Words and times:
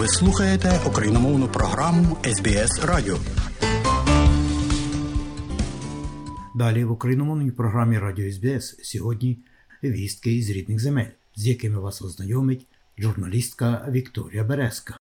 Ви 0.00 0.08
слухаєте 0.08 0.80
україномовну 0.86 1.48
програму 1.48 2.16
СБС 2.24 2.84
Радіо. 2.84 3.16
Далі 6.54 6.84
в 6.84 6.92
україномовній 6.92 7.50
програмі 7.50 7.98
Радіо 7.98 8.32
СБС 8.32 8.76
сьогодні 8.82 9.38
вістки 9.84 10.32
із 10.32 10.50
рідних 10.50 10.80
земель, 10.80 11.10
з 11.36 11.46
якими 11.46 11.80
вас 11.80 12.02
ознайомить 12.02 12.66
журналістка 12.98 13.88
Вікторія 13.90 14.44
Березка. 14.44 14.99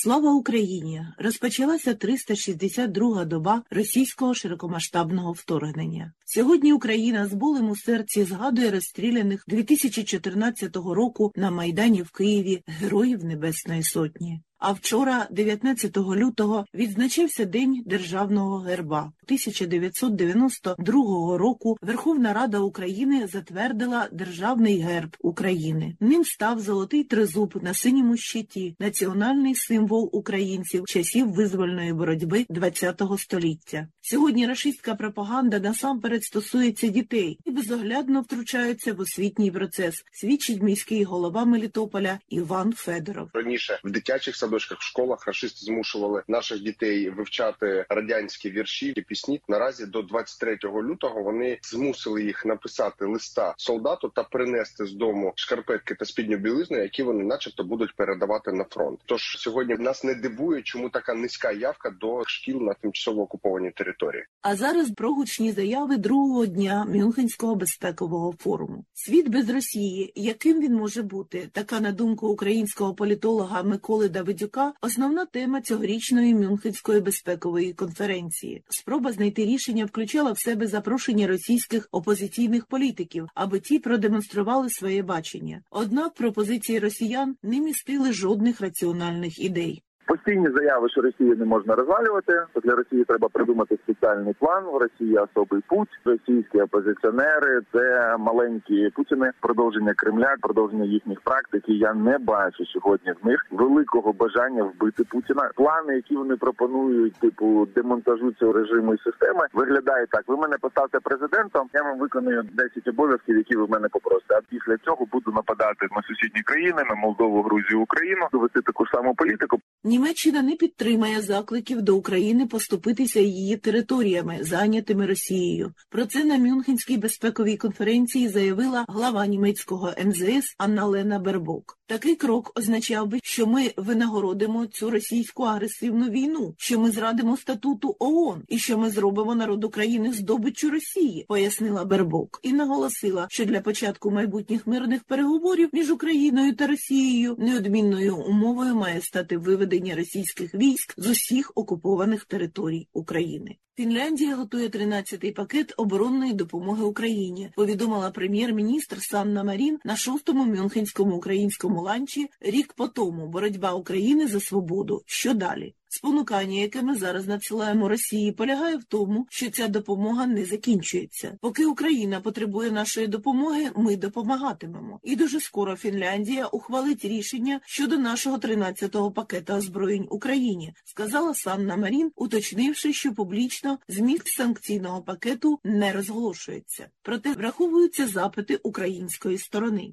Слава 0.00 0.32
Україні! 0.32 1.06
Розпочалася 1.18 1.92
362-га 1.92 3.24
доба 3.24 3.62
російського 3.70 4.34
широкомасштабного 4.34 5.32
вторгнення. 5.32 6.12
Сьогодні 6.24 6.72
Україна 6.72 7.26
з 7.26 7.32
болем 7.32 7.70
у 7.70 7.76
серці 7.76 8.24
згадує 8.24 8.70
розстріляних 8.70 9.44
2014 9.48 10.76
року 10.76 11.32
на 11.36 11.50
майдані 11.50 12.02
в 12.02 12.10
Києві 12.10 12.62
Героїв 12.66 13.24
Небесної 13.24 13.82
Сотні. 13.82 14.40
А 14.58 14.72
вчора, 14.72 15.26
19 15.30 15.96
лютого, 15.96 16.66
відзначався 16.74 17.44
День 17.44 17.82
Державного 17.86 18.58
герба. 18.58 18.98
1992 18.98 21.38
року 21.38 21.76
Верховна 21.82 22.32
Рада 22.32 22.58
України 22.58 23.26
затвердила 23.26 24.08
Державний 24.12 24.80
герб 24.80 25.16
України. 25.20 25.96
Ним 26.00 26.24
став 26.24 26.60
золотий 26.60 27.04
тризуб 27.04 27.58
на 27.62 27.74
синьому 27.74 28.16
щиті, 28.16 28.76
національний 28.78 29.54
символ 29.54 30.10
українців 30.12 30.84
часів 30.86 31.32
визвольної 31.32 31.92
боротьби 31.92 32.46
ХХ 32.50 33.18
століття. 33.18 33.88
Сьогодні 34.00 34.46
рашистська 34.46 34.94
пропаганда 34.94 35.58
насамперед 35.58 36.24
стосується 36.24 36.86
дітей 36.86 37.38
і 37.44 37.50
безоглядно 37.50 38.20
втручається 38.20 38.92
в 38.92 39.00
освітній 39.00 39.50
процес. 39.50 39.94
Свідчить 40.12 40.62
міський 40.62 41.04
голова 41.04 41.44
Мелітополя 41.44 42.18
Іван 42.28 42.72
Федоров. 42.72 43.28
Раніше 43.34 43.80
в 43.84 43.90
дитячих 43.90 44.36
садочках, 44.48 44.78
в 44.78 44.82
школах 44.82 45.26
рашисти 45.26 45.64
змушували 45.64 46.22
наших 46.28 46.62
дітей 46.62 47.10
вивчати 47.10 47.86
радянські 47.88 48.50
вірші 48.50 48.92
і 48.96 49.02
пісні. 49.02 49.40
Наразі 49.48 49.86
до 49.86 50.02
23 50.02 50.58
лютого 50.64 51.22
вони 51.22 51.58
змусили 51.62 52.22
їх 52.22 52.46
написати 52.46 53.04
листа 53.04 53.54
солдату 53.56 54.08
та 54.08 54.22
принести 54.22 54.86
з 54.86 54.92
дому 54.92 55.32
шкарпетки 55.36 55.94
та 55.94 56.04
спідню 56.04 56.36
білизну, 56.36 56.78
які 56.78 57.02
вони, 57.02 57.24
начебто, 57.24 57.64
будуть 57.64 57.96
передавати 57.96 58.52
на 58.52 58.64
фронт. 58.64 59.00
Тож 59.06 59.22
сьогодні 59.38 59.74
нас 59.74 60.04
не 60.04 60.14
дивує, 60.14 60.62
чому 60.62 60.90
така 60.90 61.14
низька 61.14 61.52
явка 61.52 61.90
до 61.90 62.24
шкіл 62.26 62.62
на 62.62 62.74
тимчасово 62.74 63.22
окупованій 63.22 63.70
території. 63.70 64.24
А 64.42 64.56
зараз 64.56 64.90
про 64.90 65.14
гучні 65.14 65.52
заяви 65.52 65.96
другого 65.96 66.46
дня 66.46 66.86
Мюнхенського 66.88 67.54
безпекового 67.54 68.34
форуму. 68.38 68.84
Світ 68.92 69.28
без 69.28 69.50
Росії, 69.50 70.12
яким 70.16 70.60
він 70.60 70.74
може 70.74 71.02
бути, 71.02 71.48
така 71.52 71.80
на 71.80 71.92
думку 71.92 72.28
українського 72.28 72.94
політолога 72.94 73.62
Миколи 73.62 74.08
Давидюка, 74.38 74.72
основна 74.80 75.26
тема 75.26 75.60
цьогорічної 75.60 76.34
Мюнхенської 76.34 77.00
безпекової 77.00 77.72
конференції. 77.72 78.62
Спроба 78.68 79.12
знайти 79.12 79.44
рішення 79.44 79.84
включала 79.84 80.32
в 80.32 80.38
себе 80.38 80.66
запрошення 80.66 81.26
російських 81.26 81.88
опозиційних 81.92 82.66
політиків, 82.66 83.28
аби 83.34 83.60
ті 83.60 83.78
продемонстрували 83.78 84.70
своє 84.70 85.02
бачення. 85.02 85.62
Однак 85.70 86.14
пропозиції 86.14 86.78
росіян 86.78 87.36
не 87.42 87.60
містили 87.60 88.12
жодних 88.12 88.60
раціональних 88.60 89.38
ідей. 89.38 89.82
Постійні 90.28 90.56
заяви, 90.56 90.88
що 90.88 91.00
Росію 91.00 91.36
не 91.36 91.44
можна 91.44 91.74
розвалювати, 91.74 92.32
то 92.52 92.60
для 92.60 92.74
Росії 92.74 93.04
треба 93.04 93.28
придумати 93.28 93.78
спеціальний 93.84 94.34
план. 94.38 94.64
В 94.64 94.76
Росії 94.76 95.18
особий 95.18 95.62
путь. 95.68 95.88
Російські 96.04 96.60
опозиціонери 96.60 97.60
це 97.72 98.16
маленькі 98.18 98.90
путіни, 98.94 99.30
продовження 99.40 99.94
Кремля, 99.94 100.34
продовження 100.40 100.84
їхніх 100.84 101.20
практик. 101.20 101.64
І 101.68 101.78
Я 101.78 101.94
не 101.94 102.18
бачу 102.18 102.66
сьогодні 102.66 103.12
в 103.22 103.26
них 103.26 103.46
великого 103.50 104.12
бажання 104.12 104.62
вбити 104.62 105.04
Путіна. 105.04 105.50
Плани, 105.56 105.94
які 105.94 106.16
вони 106.16 106.36
пропонують, 106.36 107.14
типу 107.14 107.68
демонтажу 107.74 108.32
цього 108.32 108.52
режиму 108.52 108.94
і 108.94 108.98
системи, 108.98 109.46
виглядають 109.54 110.10
так: 110.10 110.22
ви 110.26 110.36
мене 110.36 110.56
поставте 110.60 111.00
президентом. 111.00 111.68
Я 111.72 111.82
вам 111.82 111.98
виконую 111.98 112.42
10 112.52 112.88
обов'язків, 112.88 113.36
які 113.36 113.56
ви 113.56 113.64
в 113.64 113.70
мене 113.70 113.88
попросите. 113.88 114.34
А 114.34 114.40
після 114.50 114.76
цього 114.76 115.06
буду 115.12 115.32
нападати 115.32 115.86
на 115.96 116.02
сусідні 116.02 116.42
країни, 116.42 116.82
на 116.88 116.94
Молдову, 116.94 117.42
Грузію, 117.42 117.80
Україну, 117.80 118.28
довести 118.32 118.60
таку 118.60 118.86
саму 118.86 119.14
політику. 119.14 119.58
Німеччина 119.84 120.17
не 120.26 120.56
підтримає 120.56 121.22
закликів 121.22 121.82
до 121.82 121.96
України 121.96 122.46
поступитися 122.46 123.20
її 123.20 123.56
територіями, 123.56 124.38
зайнятими 124.40 125.06
Росією. 125.06 125.72
Про 125.90 126.06
це 126.06 126.24
на 126.24 126.38
Мюнхенській 126.38 126.96
безпековій 126.96 127.56
конференції 127.56 128.28
заявила 128.28 128.84
глава 128.88 129.26
німецького 129.26 129.92
МЗС 130.04 130.54
Анна 130.58 130.84
Лена 130.84 131.18
Бербок. 131.18 131.78
Такий 131.86 132.14
крок 132.14 132.52
означав 132.58 133.06
би, 133.06 133.18
що 133.22 133.46
ми 133.46 133.72
винагородимо 133.76 134.66
цю 134.66 134.90
російську 134.90 135.42
агресивну 135.42 136.10
війну, 136.10 136.54
що 136.58 136.80
ми 136.80 136.90
зрадимо 136.90 137.36
статуту 137.36 137.96
ООН 137.98 138.42
і 138.48 138.58
що 138.58 138.78
ми 138.78 138.90
зробимо 138.90 139.34
народ 139.34 139.64
України 139.64 140.12
здобиччю 140.12 140.70
Росії, 140.70 141.24
пояснила 141.28 141.84
Бербок, 141.84 142.40
і 142.42 142.52
наголосила, 142.52 143.26
що 143.30 143.44
для 143.44 143.60
початку 143.60 144.10
майбутніх 144.10 144.66
мирних 144.66 145.04
переговорів 145.04 145.68
між 145.72 145.90
Україною 145.90 146.56
та 146.56 146.66
Росією 146.66 147.36
неодмінною 147.38 148.16
умовою 148.16 148.74
має 148.74 149.00
стати 149.00 149.38
виведення 149.38 149.94
російських 149.98 150.54
військ 150.54 150.94
з 150.96 151.06
усіх 151.06 151.52
окупованих 151.54 152.24
територій 152.24 152.88
України. 152.92 153.56
Фінляндія 153.76 154.36
готує 154.36 154.68
13-й 154.68 155.32
пакет 155.32 155.74
оборонної 155.76 156.32
допомоги 156.32 156.84
Україні. 156.84 157.50
Повідомила 157.56 158.10
прем'єр-міністр 158.10 158.96
Санна 159.00 159.44
Марін 159.44 159.78
на 159.84 159.96
шостому 159.96 160.44
Мюнхенському 160.44 161.16
українському 161.16 161.82
ланчі 161.82 162.26
рік 162.40 162.72
по 162.72 162.88
тому 162.88 163.28
боротьба 163.28 163.72
України 163.72 164.26
за 164.26 164.40
свободу. 164.40 165.02
Що 165.06 165.34
далі? 165.34 165.74
Спонукання, 165.88 166.60
яке 166.60 166.82
ми 166.82 166.94
зараз 166.94 167.26
надсилаємо 167.26 167.88
Росії, 167.88 168.32
полягає 168.32 168.76
в 168.76 168.84
тому, 168.84 169.26
що 169.30 169.50
ця 169.50 169.68
допомога 169.68 170.26
не 170.26 170.44
закінчується. 170.44 171.38
Поки 171.40 171.66
Україна 171.66 172.20
потребує 172.20 172.70
нашої 172.70 173.06
допомоги, 173.06 173.70
ми 173.76 173.96
допомагатимемо. 173.96 175.00
І 175.02 175.16
дуже 175.16 175.40
скоро 175.40 175.76
Фінляндія 175.76 176.46
ухвалить 176.46 177.04
рішення 177.04 177.60
щодо 177.66 177.98
нашого 177.98 178.36
13-го 178.36 179.12
пакета 179.12 179.56
озброєнь 179.56 180.06
Україні, 180.10 180.74
сказала 180.84 181.34
Санна 181.34 181.76
Марін, 181.76 182.12
уточнивши, 182.16 182.92
що 182.92 183.14
публічно 183.14 183.78
зміст 183.88 184.28
санкційного 184.28 185.02
пакету 185.02 185.60
не 185.64 185.92
розголошується. 185.92 186.88
Проте 187.02 187.32
враховуються 187.32 188.06
запити 188.06 188.56
української 188.56 189.38
сторони. 189.38 189.92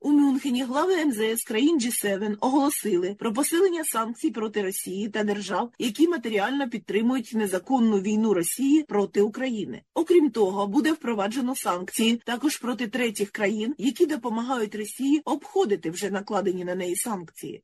У 0.00 0.10
Мюнхені 0.10 0.64
глави 0.64 1.04
МЗС 1.04 1.44
країн 1.44 1.78
G7 1.78 2.36
оголосили 2.40 3.16
про 3.18 3.32
посилення 3.32 3.84
санкцій 3.84 4.30
проти 4.30 4.62
Росії 4.62 5.08
та 5.08 5.24
держав, 5.24 5.72
які 5.78 6.08
матеріально 6.08 6.68
підтримують 6.68 7.32
незаконну 7.34 8.00
війну 8.00 8.34
Росії 8.34 8.82
проти 8.82 9.20
України. 9.20 9.82
Окрім 9.94 10.30
того, 10.30 10.66
буде 10.66 10.92
впроваджено 10.92 11.56
санкції 11.56 12.22
також 12.24 12.56
проти 12.56 12.86
третіх 12.86 13.30
країн, 13.30 13.74
які 13.78 14.06
допомагають 14.06 14.74
Росії 14.74 15.22
обходити 15.24 15.90
вже 15.90 16.10
накладені 16.10 16.64
на 16.64 16.74
неї 16.74 16.96
санкції. 16.96 17.62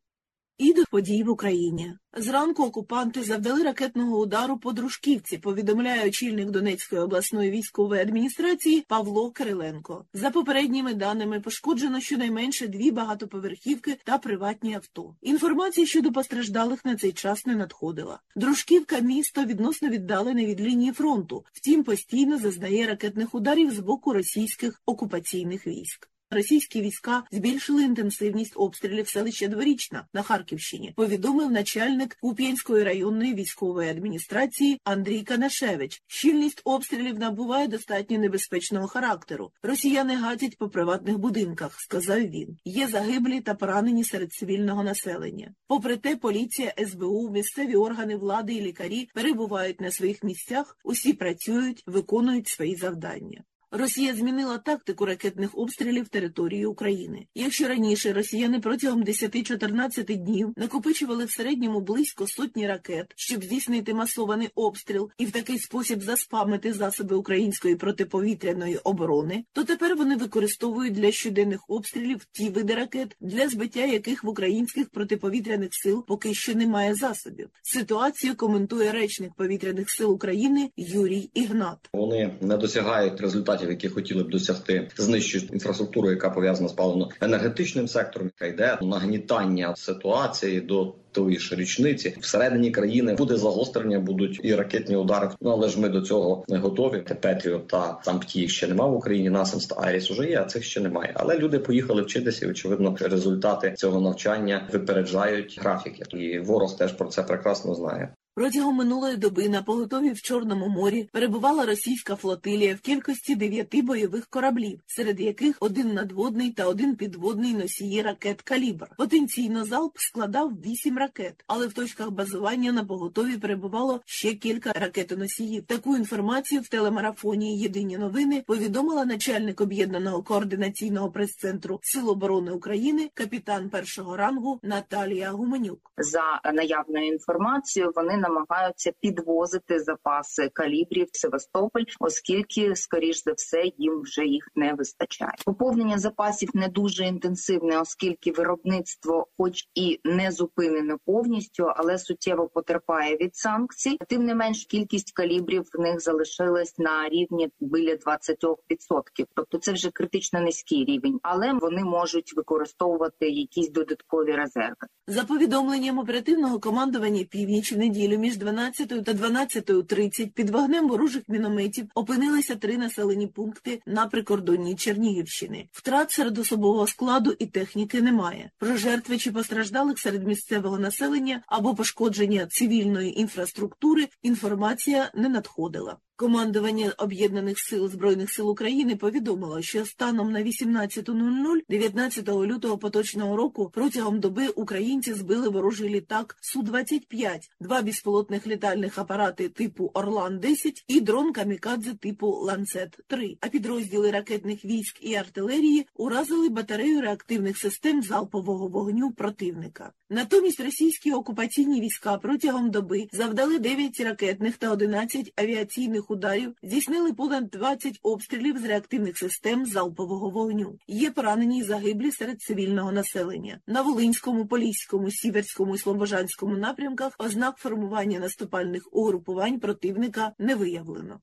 І 0.63 0.73
до 0.73 0.85
подій 0.91 1.23
в 1.23 1.31
Україні 1.31 1.95
зранку 2.17 2.65
окупанти 2.65 3.23
завдали 3.23 3.63
ракетного 3.63 4.19
удару 4.19 4.59
по 4.59 4.73
Дружківці. 4.73 5.39
Повідомляє 5.39 6.09
очільник 6.09 6.51
Донецької 6.51 7.03
обласної 7.03 7.51
військової 7.51 8.03
адміністрації 8.03 8.85
Павло 8.89 9.31
Кириленко. 9.31 10.05
За 10.15 10.31
попередніми 10.31 10.95
даними 10.95 11.41
пошкоджено 11.41 12.01
щонайменше 12.01 12.69
дві 12.69 12.91
багатоповерхівки 12.91 13.99
та 14.05 14.19
приватні 14.19 14.75
авто. 14.75 15.15
Інформація 15.23 15.87
щодо 15.87 16.13
постраждалих 16.13 16.85
на 16.85 16.97
цей 16.97 17.13
час 17.13 17.47
не 17.47 17.57
надходила. 17.57 18.21
Дружківка 18.37 18.99
місто 18.99 19.45
відносно 19.45 19.89
віддалене 19.89 20.47
від 20.47 20.61
лінії 20.61 20.93
фронту, 20.93 21.45
втім 21.53 21.85
постійно 21.85 22.39
зазнає 22.39 22.87
ракетних 22.87 23.35
ударів 23.35 23.75
з 23.75 23.79
боку 23.79 24.13
російських 24.13 24.83
окупаційних 24.87 25.67
військ. 25.67 26.12
Російські 26.33 26.81
війська 26.81 27.23
збільшили 27.31 27.83
інтенсивність 27.83 28.53
обстрілів 28.57 29.09
селища 29.09 29.49
Дворічна 29.49 30.07
на 30.15 30.23
Харківщині. 30.23 30.93
Повідомив 30.97 31.51
начальник 31.51 32.17
Куп'янської 32.21 32.85
районної 32.85 33.35
військової 33.35 33.91
адміністрації 33.91 34.81
Андрій 34.85 35.23
Канашевич. 35.23 36.03
Щільність 36.07 36.63
обстрілів 36.65 37.19
набуває 37.19 37.69
достатньо 37.69 38.19
небезпечного 38.19 38.87
характеру. 38.87 39.53
Росіяни 39.63 40.17
гатять 40.17 40.59
по 40.59 40.69
приватних 40.69 41.19
будинках, 41.19 41.81
сказав 41.81 42.21
він. 42.21 42.57
Є 42.65 42.89
загиблі 42.89 43.41
та 43.41 43.55
поранені 43.55 44.05
серед 44.05 44.33
цивільного 44.33 44.83
населення. 44.83 45.55
Попри 45.67 45.97
те, 45.97 46.17
поліція, 46.17 46.75
СБУ, 46.87 47.31
місцеві 47.31 47.75
органи 47.75 48.17
влади 48.17 48.55
і 48.55 48.61
лікарі 48.61 49.09
перебувають 49.15 49.81
на 49.81 49.91
своїх 49.91 50.25
місцях. 50.25 50.77
Усі 50.85 51.13
працюють, 51.13 51.83
виконують 51.87 52.49
свої 52.49 52.77
завдання. 52.77 53.43
Росія 53.75 54.15
змінила 54.15 54.59
тактику 54.59 55.07
ракетних 55.07 55.59
обстрілів 55.59 56.09
території 56.09 56.67
України. 56.67 57.27
Якщо 57.35 57.69
раніше 57.69 58.13
росіяни 58.13 58.61
протягом 58.61 59.03
10-14 59.03 60.17
днів 60.17 60.53
накопичували 60.57 61.25
в 61.25 61.31
середньому 61.31 61.81
близько 61.81 62.27
сотні 62.27 62.67
ракет, 62.67 63.07
щоб 63.17 63.45
здійснити 63.45 63.95
масований 63.95 64.49
обстріл 64.55 65.11
і 65.19 65.27
в 65.27 65.31
такий 65.31 65.59
спосіб 65.59 66.03
заспамити 66.03 66.73
засоби 66.73 67.17
української 67.17 67.77
протиповітряної 67.77 68.77
оборони, 68.77 69.45
то 69.53 69.65
тепер 69.65 69.97
вони 69.97 70.17
використовують 70.17 70.95
для 70.95 71.13
щоденних 71.13 71.61
обстрілів 71.69 72.27
ті 72.33 72.49
види 72.49 72.75
ракет, 72.75 73.17
для 73.21 73.49
збиття 73.49 73.85
яких 73.85 74.25
в 74.25 74.29
українських 74.29 74.91
протиповітряних 74.91 75.69
сил 75.73 76.05
поки 76.07 76.35
що 76.35 76.55
немає 76.55 76.95
засобів. 76.95 77.49
Ситуацію 77.63 78.37
коментує 78.37 78.93
речник 78.93 79.35
повітряних 79.35 79.91
сил 79.91 80.13
України 80.13 80.71
Юрій 80.77 81.31
Ігнат. 81.35 81.79
Вони 81.93 82.35
не 82.41 82.57
досягають 82.57 83.21
результатів, 83.21 83.62
які 83.71 83.89
хотіли 83.89 84.23
б 84.23 84.31
досягти, 84.31 84.89
знищують 84.97 85.53
інфраструктуру, 85.53 86.11
яка 86.11 86.31
пов'язана 86.31 86.69
з 86.69 86.75
паливно-енергетичним 86.75 87.89
сектором, 87.89 88.31
яка 88.39 88.55
йде 88.55 88.79
нагнітання 88.83 89.77
ситуації 89.77 90.61
до 90.61 90.95
тої 91.13 91.39
ж 91.39 91.55
річниці 91.55 92.17
всередині 92.21 92.71
країни 92.71 93.15
буде 93.15 93.37
загострення, 93.37 94.01
будуть 94.01 94.41
і 94.43 94.55
ракетні 94.55 94.97
удари. 94.97 95.29
Ну 95.41 95.51
але 95.51 95.69
ж 95.69 95.81
ми 95.81 95.89
до 95.89 96.01
цього 96.01 96.45
не 96.49 96.59
готові. 96.59 97.05
Петріо 97.21 97.59
та 97.59 97.93
там 98.05 98.21
їх 98.29 98.51
ще 98.51 98.69
немає 98.69 98.91
в 98.91 98.95
Україні. 98.95 99.31
Насамс 99.31 99.67
та 99.67 99.81
Айріс 99.81 100.11
уже 100.11 100.31
є, 100.31 100.41
а 100.41 100.45
цих 100.45 100.65
ще 100.65 100.81
немає. 100.81 101.13
Але 101.15 101.39
люди 101.39 101.59
поїхали 101.59 102.03
вчитися. 102.03 102.47
і, 102.47 102.51
Очевидно, 102.51 102.97
результати 103.01 103.75
цього 103.77 104.01
навчання 104.01 104.69
випереджають 104.73 105.59
графіки, 105.63 106.03
і 106.17 106.39
ворог 106.39 106.77
теж 106.77 106.93
про 106.93 107.09
це 107.09 107.23
прекрасно 107.23 107.75
знає. 107.75 108.15
Протягом 108.35 108.77
минулої 108.77 109.17
доби 109.17 109.49
на 109.49 109.63
поготові 109.63 110.11
в 110.11 110.23
Чорному 110.23 110.69
морі 110.69 111.09
перебувала 111.13 111.67
російська 111.67 112.17
флотилія 112.17 112.75
в 112.75 112.81
кількості 112.81 113.35
дев'яти 113.35 113.83
бойових 113.83 114.27
кораблів, 114.27 114.81
серед 114.87 115.21
яких 115.21 115.57
один 115.61 115.95
надводний 115.95 116.51
та 116.51 116.67
один 116.67 116.97
підводний 116.97 117.55
носії 117.55 118.03
ракет 118.03 118.43
«Калібр». 118.43 118.89
Потенційно 118.97 119.65
залп 119.65 119.93
складав 119.99 120.53
вісім 120.67 120.99
ракет, 120.99 121.45
але 121.47 121.67
в 121.67 121.73
точках 121.73 122.11
базування 122.11 122.73
на 122.73 122.85
поготові 122.85 123.37
перебувало 123.37 124.01
ще 124.05 124.35
кілька 124.35 124.73
ракетоносіїв. 124.73 125.65
Таку 125.67 125.97
інформацію 125.97 126.61
в 126.61 126.69
телемарафоні 126.69 127.59
Єдині 127.59 127.99
новини 127.99 128.45
повідомила 128.47 129.05
начальник 129.05 129.61
об'єднаного 129.61 130.23
координаційного 130.23 131.11
прес-центру 131.11 131.81
Сил 131.83 132.11
оборони 132.11 132.53
України, 132.53 133.11
капітан 133.15 133.71
першого 133.71 134.17
рангу 134.17 134.61
Наталія 134.63 135.31
Гуменюк. 135.31 135.93
За 135.97 136.53
наявною 136.53 137.07
інформацією, 137.07 137.93
вони 137.97 138.22
намагаються 138.23 138.93
підвозити 139.01 139.81
запаси 139.81 140.51
калібрів 140.53 141.07
в 141.13 141.17
Севастополь, 141.17 141.85
оскільки, 142.01 142.77
скоріш 142.77 143.25
за 143.25 143.33
все, 143.33 143.63
їм 143.79 144.01
вже 144.01 144.25
їх 144.25 144.49
не 144.55 144.75
вистачає. 144.75 145.33
Поповнення 145.45 145.99
запасів 145.99 146.51
не 146.55 146.69
дуже 146.69 147.05
інтенсивне, 147.05 147.81
оскільки 147.81 148.33
виробництво, 148.33 149.27
хоч 149.39 149.69
і 149.75 150.01
не 150.05 150.33
зупинено 150.33 150.99
повністю, 151.05 151.73
але 151.77 151.99
суттєво 151.99 152.49
потерпає 152.49 153.17
від 153.17 153.37
санкцій. 153.37 153.99
Тим 154.09 154.25
не 154.25 154.35
менш, 154.35 154.65
кількість 154.65 155.13
калібрів 155.13 155.65
в 155.75 155.81
них 155.81 156.01
залишилась 156.01 156.79
на 156.79 157.09
рівні 157.09 157.51
біля 157.61 157.95
20%. 157.95 159.27
Тобто 159.35 159.59
це 159.59 159.73
вже 159.73 159.91
критично 159.91 160.41
низький 160.41 160.85
рівень, 160.85 161.21
але 161.23 161.53
вони 161.53 161.85
можуть 161.85 162.37
використовувати 162.37 163.29
якісь 163.29 163.71
додаткові 163.71 164.33
резерви. 164.33 164.87
За 165.07 165.25
повідомленням 165.25 165.99
оперативного 165.99 166.61
командування 166.61 167.25
північ 167.25 167.73
в 167.73 167.79
неділю 167.79 168.12
між 168.19 168.37
12 168.37 168.89
та 168.89 169.13
12.30 169.13 170.31
під 170.31 170.51
вогнем 170.51 170.89
ворожих 170.89 171.23
мінометів 171.29 171.87
опинилися 171.95 172.57
три 172.57 172.77
населені 172.77 173.27
пункти 173.27 173.83
на 173.87 174.07
прикордонні 174.07 174.77
Чернігівщини. 174.77 175.69
Втрат 175.73 176.11
серед 176.11 176.39
особового 176.39 176.87
складу 176.87 177.35
і 177.39 177.47
техніки 177.47 178.03
немає. 178.03 178.51
Про 178.59 178.77
жертви 178.77 179.19
чи 179.19 179.33
постраждалих 179.33 179.99
серед 179.99 180.27
місцевого 180.27 180.79
населення 180.79 181.43
або 181.47 181.75
пошкодження 181.75 182.47
цивільної 182.47 183.21
інфраструктури 183.21 184.09
інформація 184.23 185.11
не 185.15 185.29
надходила. 185.29 185.97
Командування 186.23 186.95
Об'єднаних 186.99 187.59
сил 187.59 187.89
Збройних 187.89 188.33
сил 188.33 188.51
України 188.51 188.97
повідомило, 188.97 189.63
що 189.63 189.85
станом 189.87 190.33
на 190.33 190.43
18.00 190.43 191.61
19 191.69 192.29
лютого 192.29 192.79
поточного 192.79 193.37
року 193.37 193.71
протягом 193.75 194.21
доби 194.21 194.49
українці 194.49 195.15
збили 195.15 195.49
ворожий 195.49 195.89
літак 195.89 196.37
Су-25, 196.41 197.41
два 197.61 197.83
безпілотних 197.83 198.47
літальних 198.47 198.99
апарати 198.99 199.49
типу 199.49 199.91
Орлан-10 199.95 200.85
і 200.89 201.01
дрон 201.01 201.33
Камікадзе 201.33 201.95
типу 201.95 202.27
Ланцет-3. 202.27 203.37
А 203.41 203.49
підрозділи 203.49 204.11
ракетних 204.11 204.65
військ 204.65 204.99
і 205.01 205.15
артилерії 205.15 205.87
уразили 205.97 206.49
батарею 206.49 207.01
реактивних 207.01 207.59
систем 207.59 208.03
залпового 208.03 208.69
вогню 208.69 209.11
противника. 209.11 209.93
Натомість 210.11 210.61
російські 210.61 211.13
окупаційні 211.13 211.81
війська 211.81 212.19
протягом 212.19 212.71
доби 212.71 213.09
завдали 213.13 213.59
9 213.59 214.01
ракетних 214.01 214.57
та 214.57 214.71
11 214.71 215.33
авіаційних 215.37 216.11
ударів, 216.13 216.55
здійснили 216.63 217.13
понад 217.13 217.51
20 217.51 217.99
обстрілів 218.03 218.59
з 218.59 218.65
реактивних 218.65 219.19
систем 219.19 219.67
залпового 219.67 220.31
вогню. 220.31 220.79
Є 220.89 221.11
поранені 221.11 221.59
й 221.59 221.63
загиблі 221.63 222.13
серед 222.13 222.41
цивільного 222.41 222.93
населення. 222.93 223.61
На 223.67 223.83
Волинському, 223.83 224.47
Поліському, 224.47 225.11
Сіверському 225.11 225.75
і 225.75 225.79
Слобожанському 225.79 226.57
напрямках 226.57 227.13
ознак 227.19 227.57
формування 227.57 228.19
наступальних 228.19 228.89
угрупувань 228.93 229.61
противника 229.61 230.33
не 230.39 230.55
виявлено. 230.55 231.21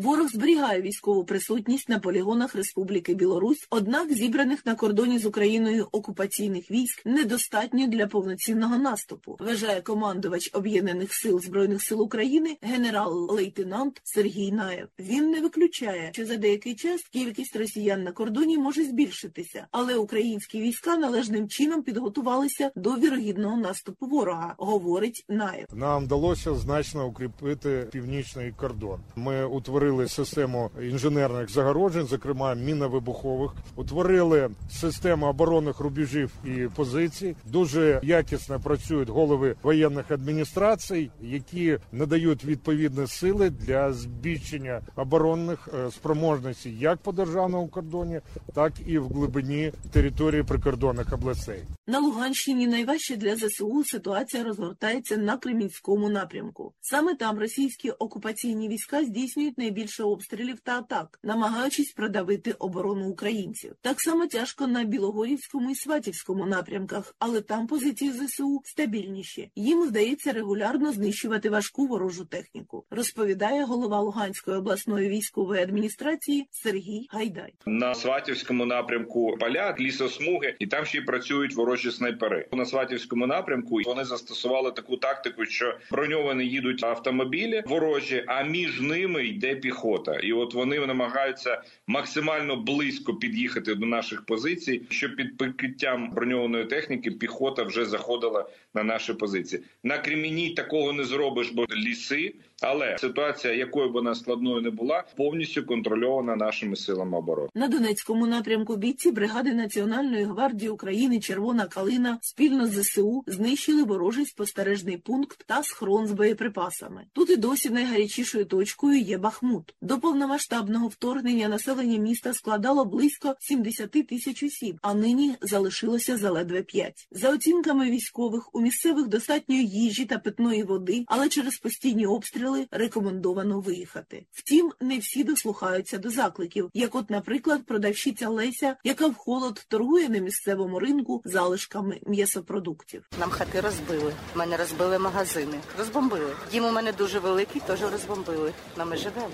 Ворог 0.00 0.28
зберігає 0.28 0.82
військову 0.82 1.24
присутність 1.24 1.88
на 1.88 1.98
полігонах 1.98 2.54
Республіки 2.54 3.14
Білорусь, 3.14 3.66
однак 3.70 4.12
зібраних 4.12 4.66
на 4.66 4.74
кордоні 4.74 5.18
з 5.18 5.26
Україною 5.26 5.88
окупаційних 5.92 6.70
військ 6.70 7.06
недостатньо 7.06 7.86
для 7.86 8.06
повноцінного 8.06 8.78
наступу, 8.78 9.36
вважає 9.40 9.80
командувач 9.80 10.50
Об'єднаних 10.52 11.14
сил 11.14 11.40
Збройних 11.40 11.82
сил 11.82 12.02
України 12.02 12.56
генерал-лейтенант 12.62 14.00
Сергій 14.04 14.52
Наєв. 14.52 14.88
Він 14.98 15.30
не 15.30 15.40
виключає, 15.40 16.10
що 16.12 16.26
за 16.26 16.36
деякий 16.36 16.74
час 16.74 17.00
кількість 17.12 17.56
росіян 17.56 18.02
на 18.02 18.12
кордоні 18.12 18.58
може 18.58 18.84
збільшитися, 18.84 19.66
але 19.70 19.96
українські 19.96 20.60
війська 20.60 20.96
належним 20.96 21.48
чином 21.48 21.82
підготувалися 21.82 22.70
до 22.76 22.90
вірогідного 22.90 23.56
наступу 23.56 24.06
ворога, 24.06 24.54
говорить 24.58 25.24
Наєв. 25.28 25.66
Нам 25.72 26.04
вдалося 26.04 26.54
значно 26.54 27.06
укріпити 27.06 27.88
північний 27.92 28.52
кордон. 28.52 29.00
Ми 29.16 29.44
утворили 29.44 29.89
систему 30.08 30.70
інженерних 30.82 31.50
загороджень, 31.50 32.06
зокрема 32.06 32.54
міновибухових, 32.54 33.52
утворили 33.76 34.50
систему 34.70 35.26
оборонних 35.26 35.80
рубежів 35.80 36.30
і 36.44 36.68
позицій. 36.76 37.36
Дуже 37.44 38.00
якісно 38.02 38.60
працюють 38.60 39.08
голови 39.08 39.54
воєнних 39.62 40.10
адміністрацій, 40.10 41.10
які 41.20 41.78
надають 41.92 42.44
відповідні 42.44 43.06
сили 43.06 43.50
для 43.50 43.92
збільшення 43.92 44.80
оборонних 44.96 45.68
е, 45.74 45.90
спроможностей 45.90 46.78
як 46.78 46.98
по 46.98 47.12
державному 47.12 47.68
кордоні, 47.68 48.20
так 48.54 48.72
і 48.86 48.98
в 48.98 49.08
глибині 49.08 49.72
території 49.92 50.42
прикордонних 50.42 51.12
областей. 51.12 51.62
На 51.90 51.98
Луганщині 51.98 52.66
найважче 52.66 53.16
для 53.16 53.36
ЗСУ 53.36 53.84
ситуація 53.84 54.44
розгортається 54.44 55.16
на 55.16 55.36
Кремінському 55.36 56.08
напрямку. 56.08 56.74
Саме 56.80 57.14
там 57.14 57.38
російські 57.38 57.90
окупаційні 57.90 58.68
війська 58.68 59.04
здійснюють 59.04 59.58
найбільше 59.58 60.02
обстрілів 60.02 60.60
та 60.60 60.78
атак, 60.78 61.18
намагаючись 61.22 61.92
продавити 61.92 62.52
оборону 62.52 63.08
українців. 63.08 63.74
Так 63.80 64.00
само 64.00 64.26
тяжко 64.26 64.66
на 64.66 64.84
Білогорівському 64.84 65.70
і 65.70 65.74
Сватівському 65.74 66.46
напрямках, 66.46 67.14
але 67.18 67.40
там 67.40 67.66
позиції 67.66 68.12
ЗСУ 68.12 68.60
стабільніші. 68.64 69.50
Їм 69.56 69.82
вдається 69.82 70.32
регулярно 70.32 70.92
знищувати 70.92 71.50
важку 71.50 71.86
ворожу 71.86 72.24
техніку, 72.24 72.84
розповідає 72.90 73.64
голова 73.64 74.00
Луганської 74.00 74.56
обласної 74.56 75.08
військової 75.08 75.62
адміністрації 75.62 76.46
Сергій 76.50 77.06
Гайдай. 77.10 77.54
На 77.66 77.94
Сватівському 77.94 78.66
напрямку 78.66 79.36
поля, 79.40 79.76
лісосмуги, 79.80 80.56
і 80.58 80.66
там 80.66 80.84
ще 80.84 80.98
й 80.98 81.00
працюють 81.02 81.54
ворожі 81.54 81.79
снайпери. 81.88 82.46
На 82.52 82.64
Сватівському 82.64 83.26
напрямку 83.26 83.80
вони 83.84 84.04
застосували 84.04 84.72
таку 84.72 84.96
тактику, 84.96 85.44
що 85.46 85.78
броньовані 85.90 86.44
їдуть 86.44 86.84
автомобілі 86.84 87.62
ворожі, 87.66 88.24
а 88.26 88.42
між 88.42 88.80
ними 88.80 89.26
йде 89.26 89.54
піхота. 89.54 90.14
І 90.14 90.32
от 90.32 90.54
вони 90.54 90.86
намагаються 90.86 91.62
максимально 91.86 92.56
близько 92.56 93.14
під'їхати 93.14 93.74
до 93.74 93.86
наших 93.86 94.24
позицій, 94.24 94.82
щоб 94.90 95.16
під 95.16 95.36
прикриттям 95.36 96.10
броньованої 96.10 96.64
техніки 96.64 97.10
піхота 97.10 97.62
вже 97.62 97.84
заходила 97.84 98.48
на 98.74 98.82
наші 98.82 99.14
позиції. 99.14 99.62
На 99.84 99.98
Креміні 99.98 100.50
такого 100.50 100.92
не 100.92 101.04
зробиш, 101.04 101.50
бо 101.50 101.66
ліси. 101.76 102.34
Але 102.62 102.98
ситуація, 102.98 103.54
якою 103.54 103.88
б 103.88 103.92
вона 103.92 104.14
складною 104.14 104.62
не 104.62 104.70
була, 104.70 105.04
повністю 105.16 105.64
контрольована 105.64 106.36
нашими 106.36 106.76
силами 106.76 107.18
оборони. 107.18 107.48
На 107.54 107.68
Донецькому 107.68 108.26
напрямку 108.26 108.76
бійці 108.76 109.12
бригади 109.12 109.54
Національної 109.54 110.24
гвардії 110.24 110.70
України 110.70 111.20
Червона 111.20 111.66
Калина 111.70 112.18
спільно 112.22 112.66
з 112.66 112.82
ЗСУ 112.82 113.24
знищили 113.26 113.82
ворожий 113.82 114.26
спостережний 114.26 114.96
пункт 114.96 115.44
та 115.46 115.62
схрон 115.62 116.06
з 116.06 116.12
боєприпасами. 116.12 117.06
Тут 117.12 117.30
і 117.30 117.36
досі 117.36 117.70
найгарячішою 117.70 118.44
точкою 118.44 119.00
є 119.00 119.18
Бахмут. 119.18 119.74
До 119.82 119.98
повномасштабного 119.98 120.88
вторгнення 120.88 121.48
населення 121.48 121.98
міста 121.98 122.34
складало 122.34 122.84
близько 122.84 123.34
70 123.40 123.90
тисяч 123.90 124.42
осіб, 124.42 124.78
а 124.82 124.94
нині 124.94 125.36
залишилося 125.40 126.16
заледве 126.16 126.62
5. 126.62 127.08
За 127.10 127.30
оцінками 127.30 127.90
військових, 127.90 128.54
у 128.54 128.60
місцевих 128.60 129.08
достатньо 129.08 129.54
їжі 129.56 130.04
та 130.04 130.18
питної 130.18 130.62
води, 130.62 131.04
але 131.06 131.28
через 131.28 131.58
постійні 131.58 132.06
обстріли 132.06 132.66
рекомендовано 132.70 133.60
виїхати. 133.60 134.26
Втім, 134.30 134.72
не 134.80 134.98
всі 134.98 135.24
дослухаються 135.24 135.98
до 135.98 136.10
закликів, 136.10 136.70
як, 136.74 136.94
от, 136.94 137.10
наприклад, 137.10 137.66
продавщиця 137.66 138.28
Леся, 138.28 138.76
яка 138.84 139.06
в 139.06 139.14
холод 139.14 139.66
торгує 139.68 140.08
на 140.08 140.18
місцевому 140.18 140.78
ринку 140.78 141.22
залишками 141.50 142.00
м'ясопродуктів. 142.06 143.04
Нам 143.20 143.30
хати 143.30 143.60
розбили. 143.60 144.12
Мене 144.34 144.56
розбили 144.56 144.98
магазини. 144.98 145.56
Розбомбили. 145.78 146.32
Дім 146.52 146.64
у 146.64 146.72
мене 146.72 146.92
дуже 146.92 147.18
великий, 147.18 147.60
теж 147.60 147.80
розбомбили. 147.82 148.52
На 148.76 148.84
ми 148.84 148.96
живемо. 148.96 149.30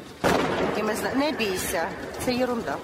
І 0.78 0.82
ми 0.82 0.96
зна... 0.96 1.10
не 1.14 1.32
бійся, 1.32 1.88
це 2.24 2.34
єрунда. 2.34 2.76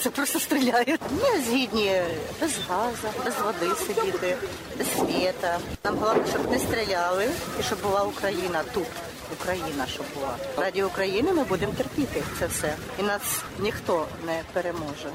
Це 0.00 0.10
просто 0.10 0.40
стріляють. 0.40 1.00
Ми 1.22 1.42
згідні 1.42 2.02
без 2.40 2.58
газу, 2.68 3.08
без 3.24 3.34
води 3.44 3.74
сидіти, 3.86 4.36
без 4.78 4.86
світа. 4.92 5.58
Нам 5.84 5.96
головне, 5.96 6.24
щоб 6.30 6.50
не 6.50 6.58
стріляли 6.58 7.30
і 7.60 7.62
щоб 7.62 7.82
була 7.82 8.02
Україна 8.02 8.62
тут. 8.74 8.86
Україна, 9.32 9.86
щоб 9.86 10.06
була 10.14 10.36
раді 10.56 10.82
України. 10.82 11.32
Ми 11.32 11.44
будемо 11.44 11.72
терпіти 11.72 12.22
це 12.38 12.46
все, 12.46 12.76
і 13.00 13.02
нас 13.02 13.42
ніхто 13.58 14.06
не 14.26 14.42
переможе. 14.52 15.10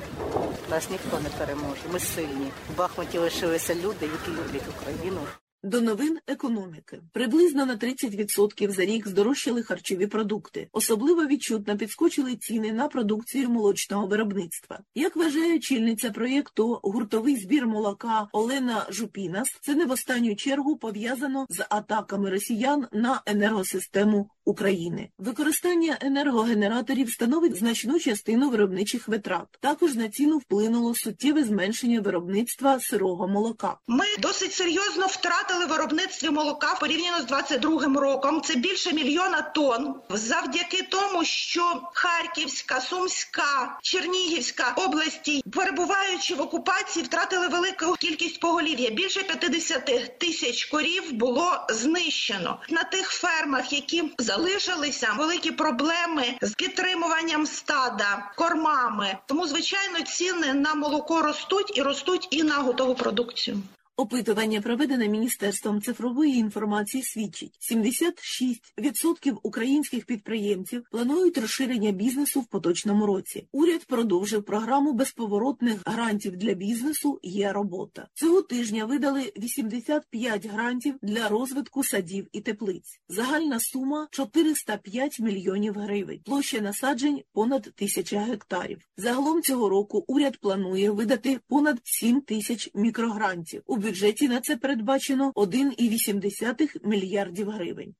Нас 0.70 0.89
ніхто 0.89 1.20
не 1.20 1.29
переможе. 1.29 1.82
Ми 1.93 2.00
сильні. 2.00 2.51
В 2.74 2.77
Бахмуті 2.77 3.17
лишилися 3.17 3.75
люди, 3.75 4.05
які 4.05 4.32
люблять 4.32 4.67
Україну. 4.82 5.22
До 5.65 5.82
новин 5.82 6.20
економіки 6.27 7.01
приблизно 7.12 7.65
на 7.65 7.77
30% 7.77 8.70
за 8.70 8.86
рік 8.86 9.08
здорожчали 9.08 9.63
харчові 9.63 10.08
продукти. 10.08 10.67
Особливо 10.72 11.25
відчутно 11.25 11.77
підскочили 11.77 12.36
ціни 12.36 12.74
на 12.74 12.88
продукцію 12.88 13.50
молочного 13.50 14.08
виробництва. 14.08 14.79
Як 14.96 15.15
вважає 15.15 15.60
чільниця 15.60 16.12
проєкту 16.12 16.79
гуртовий 16.84 17.36
збір 17.36 17.67
молока 17.67 18.27
Олена 18.32 18.86
Жупінас, 18.89 19.48
це 19.62 19.75
не 19.75 19.86
в 19.86 19.91
останню 19.91 20.36
чергу 20.36 20.77
пов'язано 20.77 21.46
з 21.50 21.65
атаками 21.70 22.29
росіян 22.29 22.88
на 22.91 23.22
енергосистему 23.25 24.29
України. 24.46 25.10
Використання 25.18 25.98
енергогенераторів 26.02 27.10
становить 27.10 27.56
значну 27.56 28.00
частину 28.00 28.50
виробничих 28.50 29.08
витрат. 29.08 29.48
Також 29.60 29.96
на 29.96 30.10
ціну 30.10 30.38
вплинуло 30.38 30.96
суттєве 30.96 31.44
зменшення 31.44 32.02
виробництва 32.02 32.80
сирого 32.80 33.28
молока. 33.28 33.78
Ми 33.88 34.06
досить 34.20 34.54
серйозно 34.54 35.08
втратили 35.08 35.66
виробництві 35.66 36.30
молока 36.30 36.78
порівняно 36.80 37.22
з 37.22 37.26
22 37.26 38.02
роком. 38.02 38.42
Це 38.42 38.56
більше 38.56 38.94
мільйона 38.94 39.42
тонн. 39.42 39.96
Завдяки 40.10 40.88
тому, 40.90 41.26
що 41.26 41.82
Харківська, 41.94 42.82
Сумська, 42.82 43.78
Чернігівська 43.82 44.74
області, 44.78 45.44
перебуваючи 45.52 46.36
в 46.36 46.42
окупації, 46.42 47.06
втратили 47.06 47.48
велику 47.48 47.96
кількість 48.00 48.40
поголів'я. 48.40 48.90
Більше 48.90 49.24
50 49.24 50.20
тисяч 50.20 50.66
корів 50.66 51.14
було 51.14 51.68
знищено 51.70 52.60
на 52.70 52.84
тих 52.84 53.10
фермах, 53.10 53.74
які 53.74 54.04
залишилися 54.36 55.13
великі 55.18 55.52
проблеми 55.52 56.25
з 56.42 56.54
підтримуванням 56.54 57.46
стада, 57.46 58.32
кормами. 58.36 59.18
Тому, 59.25 59.48
звичайно, 59.48 60.02
ціни 60.02 60.54
на 60.54 60.74
молоко 60.75 61.22
ростуть 61.22 61.78
і 61.78 61.82
ростуть 61.82 62.28
і 62.32 62.44
на 62.44 62.56
готову 62.56 62.96
продукцію. 62.96 63.58
Опитування, 63.98 64.62
проведене 64.62 65.08
Міністерством 65.10 65.82
цифрової 65.82 66.36
інформації, 66.36 67.04
свідчить, 67.04 67.58
76% 67.72 69.38
українських 69.44 70.06
підприємців 70.06 70.84
планують 70.92 71.38
розширення 71.38 71.92
бізнесу 71.92 72.42
в 72.42 72.46
поточному 72.46 73.06
році. 73.06 73.48
Уряд 73.52 73.86
продовжив 73.86 74.44
програму 74.44 74.94
безповоротних 74.94 75.82
грантів 75.86 76.38
для 76.38 76.54
бізнесу 76.54 77.20
«Є 77.24 77.52
робота». 77.52 78.08
Цього 78.14 78.42
тижня 78.42 78.86
видали 78.86 79.34
85 79.38 80.46
грантів 80.46 80.96
для 81.02 81.30
розвитку 81.30 81.84
садів 81.84 82.28
і 82.32 82.42
теплиць. 82.42 83.02
Загальна 83.10 83.60
сума 83.60 84.08
405 84.12 85.20
мільйонів 85.20 85.74
гривень. 85.74 86.20
Площа 86.26 86.62
насаджень 86.62 87.22
понад 87.34 87.72
тисяча 87.76 88.20
гектарів. 88.20 88.90
Загалом 88.98 89.42
цього 89.42 89.70
року 89.70 90.04
уряд 90.08 90.38
планує 90.38 90.92
видати 90.92 91.40
понад 91.48 91.80
7 91.84 92.22
тисяч 92.22 92.70
мікрогрантів. 92.74 93.62
Бюджеті 93.84 94.28
на 94.28 94.42
це 94.42 94.58
передбачено 94.58 95.32
1,8 95.36 96.88
мільярдів 96.88 97.50
гривень. 97.50 97.96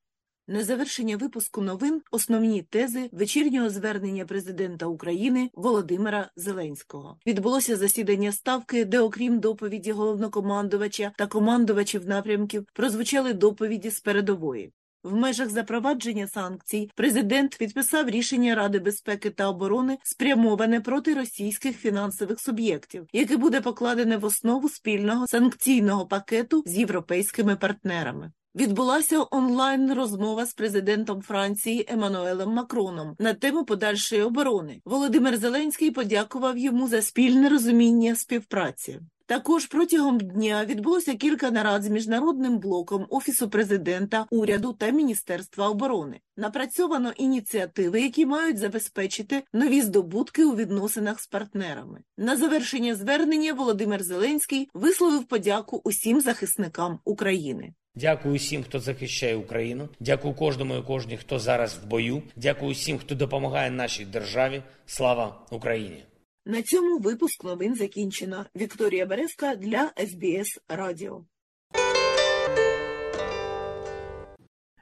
На 0.48 0.64
завершення 0.64 1.18
випуску 1.18 1.62
новин 1.62 2.02
основні 2.12 2.62
тези 2.62 3.10
вечірнього 3.12 3.70
звернення 3.70 4.26
президента 4.26 4.86
України 4.86 5.50
Володимира 5.54 6.32
Зеленського. 6.36 7.18
Відбулося 7.28 7.76
засідання 7.76 8.32
ставки, 8.32 8.86
де, 8.86 9.00
окрім 9.00 9.40
доповіді 9.40 9.92
головнокомандувача 9.92 11.12
та 11.18 11.28
командувачів 11.28 12.08
напрямків, 12.08 12.66
прозвучали 12.74 13.34
доповіді 13.34 13.90
з 13.90 14.00
передової. 14.00 14.72
В 15.04 15.16
межах 15.16 15.50
запровадження 15.50 16.28
санкцій 16.28 16.92
президент 16.96 17.58
підписав 17.58 18.10
рішення 18.10 18.56
Ради 18.56 18.80
безпеки 18.80 19.30
та 19.30 19.50
оборони, 19.50 19.98
спрямоване 20.04 20.82
проти 20.82 21.14
російських 21.14 21.78
фінансових 21.78 22.40
суб'єктів, 22.40 23.08
яке 23.14 23.38
буде 23.38 23.62
покладене 23.62 24.18
в 24.18 24.26
основу 24.26 24.70
спільного 24.70 25.28
санкційного 25.28 26.06
пакету 26.06 26.64
з 26.66 26.78
європейськими 26.78 27.56
партнерами. 27.56 28.32
Відбулася 28.56 29.26
онлайн 29.32 29.94
розмова 29.94 30.46
з 30.46 30.54
президентом 30.54 31.22
Франції 31.22 31.86
Еммануелем 31.90 32.50
Макроном 32.50 33.16
на 33.20 33.34
тему 33.34 33.66
подальшої 33.66 34.22
оборони. 34.22 34.82
Володимир 34.86 35.38
Зеленський 35.38 35.92
подякував 35.92 36.58
йому 36.58 36.88
за 36.88 37.02
спільне 37.02 37.50
розуміння 37.50 38.16
співпраці. 38.16 39.00
Також 39.26 39.66
протягом 39.66 40.20
дня 40.20 40.66
відбулося 40.66 41.16
кілька 41.16 41.52
нарад 41.52 41.84
з 41.84 41.90
міжнародним 41.90 42.60
блоком 42.60 43.06
Офісу 43.10 43.50
президента, 43.50 44.26
уряду 44.30 44.74
та 44.74 44.90
Міністерства 44.90 45.70
оборони. 45.70 46.20
Напрацьовано 46.38 47.12
ініціативи, 47.18 48.02
які 48.02 48.26
мають 48.26 48.58
забезпечити 48.58 49.44
нові 49.54 49.82
здобутки 49.82 50.46
у 50.46 50.56
відносинах 50.56 51.20
з 51.20 51.28
партнерами. 51.28 52.00
На 52.18 52.38
завершення 52.38 52.96
звернення 52.96 53.54
Володимир 53.54 54.04
Зеленський 54.04 54.70
висловив 54.74 55.24
подяку 55.24 55.82
усім 55.84 56.22
захисникам 56.22 57.00
України. 57.06 57.74
Дякую 57.96 58.36
всім, 58.36 58.64
хто 58.64 58.80
захищає 58.80 59.36
Україну. 59.36 59.90
Дякую 60.00 60.34
кожному 60.34 60.76
і 60.76 60.82
кожній, 60.82 61.18
хто 61.18 61.40
зараз 61.40 61.80
в 61.84 61.88
бою. 61.88 62.24
Дякую 62.36 62.74
всім, 62.74 62.98
хто 62.98 63.16
допомагає 63.16 63.72
нашій 63.72 64.06
державі. 64.06 64.64
Слава 64.86 65.46
Україні! 65.52 66.04
На 66.46 66.62
цьому 66.62 67.00
випуск 67.00 67.44
новин 67.44 67.76
закінчено. 67.76 68.46
Вікторія 68.56 69.06
Березка 69.06 69.56
для 69.56 69.92
СБС 69.98 70.60
Радіо. 70.70 71.26